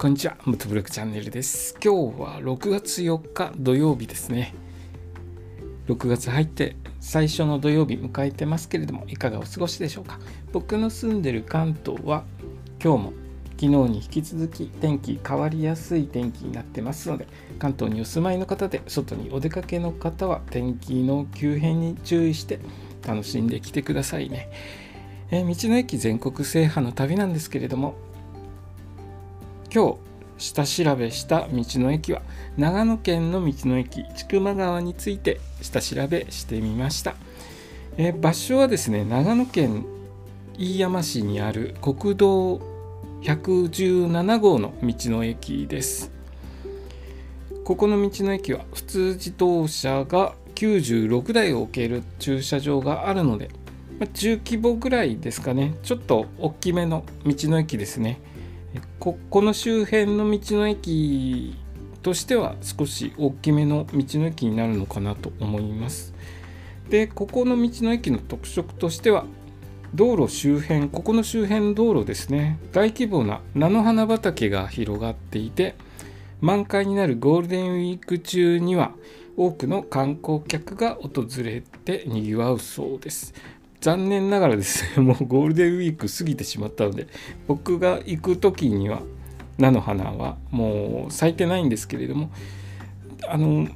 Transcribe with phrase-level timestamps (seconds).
[0.00, 1.76] こんにちは、ムトブログチャンネルです。
[1.84, 4.54] 今日は6月4日土曜日ですね。
[5.88, 10.20] 6月入って最初の土曜日迎えてますけれども、いかがお過ごしでしょうか？
[10.52, 12.22] 僕の住んでる関東は
[12.80, 13.12] 今日も
[13.56, 17.26] 昨日に引き続き天気変わりやすい天気になってますので、
[17.58, 22.60] 関東にお住まいの方で外にお出かけの方は天気の急変に注意して
[23.04, 24.48] 楽しんできてくださいね。
[25.32, 27.96] え、道の駅全国制覇の旅なんですけれども、
[29.72, 29.98] 今日
[30.38, 32.22] 下調べした道の駅は
[32.56, 37.16] 長野県の道の駅千曲川について下調べしてみました、
[37.96, 39.84] え場所はですね長野県
[40.56, 42.60] 飯山市にある国道
[43.22, 46.10] 117号の道の駅です。
[47.64, 53.50] ここの道の駅は普通自動車が96台を置ける駐車場があるので、
[53.98, 55.74] ま中規模ぐらいですかね。
[55.82, 58.20] ちょっと大きめの道の駅ですね。
[58.98, 61.56] ここの周辺の道の駅
[62.02, 66.14] としては少し大きめの道の駅になるのかなと思います。
[66.88, 69.26] でここの道の駅の特色としては
[69.94, 72.58] 道路周辺ここの周辺道路ですね。
[72.72, 75.74] 大規模な菜の花畑が広がっていて
[76.40, 78.92] 満開になるゴールデンウィーク中には
[79.36, 83.34] 多くの観光客が訪れてにぎわうそうです。
[83.80, 87.06] 残念ながらですね もうゴールデンウィーク過ぎてしまったので
[87.46, 89.02] 僕が行く時には
[89.58, 92.30] 菜の花はもう咲いてないんですけれども
[93.28, 93.68] あの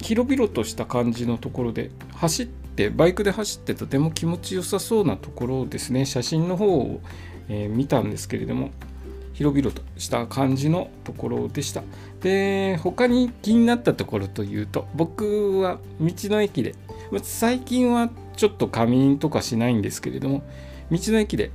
[0.00, 7.00] 広々とした感じのところで走ってバイクで走ってとても気持ちよさそうなところですね写真の方を、
[7.48, 8.70] えー、見たんですけれども
[9.38, 11.84] 広々とした感じのところでした。
[12.20, 16.74] で他に気になったところというと僕は道の駅で
[17.22, 20.42] 最近はちょっと仮眠とかしないんですけれども
[20.90, 21.52] 道の駅で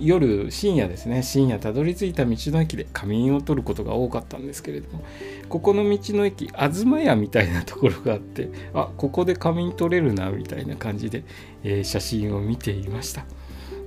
[0.00, 1.24] 夜深夜ですね。
[1.24, 5.04] 深夜たどり着いた道の駅で仮眠を取ることが多かったんですけれども
[5.48, 11.24] ここの道の駅東屋みたいなところがあってあここで仮眠取れるなみたいな感じで、
[11.64, 13.24] えー、写真を見ていました。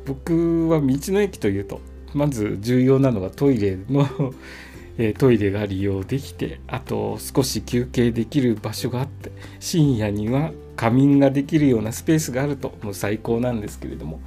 [0.05, 1.79] 僕は道の駅というと
[2.13, 4.07] まず重要なのがトイレの
[5.17, 14.19] トイレが利用できてあと少し休憩できる場所があって深夜には仮眠ができるようなスペースがあるともう最高なんですけれども、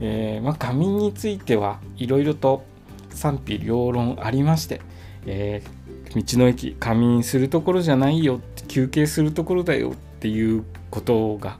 [0.00, 2.64] えー、まあ、仮眠についてはいろいろと
[3.10, 4.80] 賛否両論ありまして、
[5.26, 11.58] えー、道の駅仮眠するところじゃないよ休憩するところだよっていうことが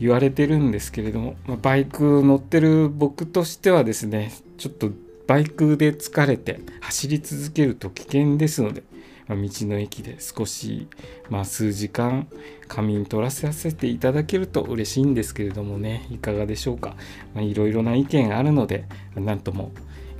[0.00, 4.90] 言われてるんですけれども、まあ、バイク乗ってる僕としてはですねちょっと
[5.26, 8.82] バイクで疲れて走り続けると危険ですので
[9.28, 10.88] ま道の駅で少し、
[11.28, 12.26] まあ、数時間
[12.66, 16.96] 仮眠取らさせていただけると嬉しいんですけれどもねいかがでしょうか。
[17.36, 19.70] いろいろな意見あるので何とも、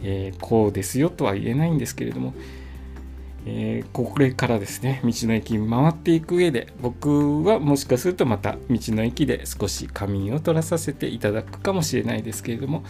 [0.02, 2.34] えー、こうですよとは言えないんですけれども
[3.46, 12.84] えー、これからですね道の駅回っていく上で僕はもしかするとまた道の駅で少し仮眠を取らさせていただくかもしれないですけれども、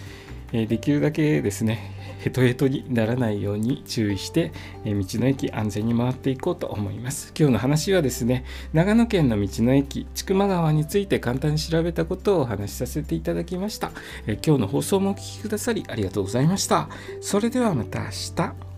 [0.52, 4.52] えできるだけですねヘトヘトにならないように注意して、
[4.84, 7.32] え道の駅安全に回っていこうと思います。
[7.38, 13.92] 今日の話はですね長野県の道の駅千曲川について簡単に調べたことをお話しさせていただきました、
[14.26, 16.88] え今日の放送もお聴きくださりありがとうございました。
[17.20, 18.69] それではまた明日。